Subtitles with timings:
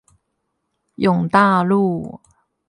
[0.95, 2.19] 永大路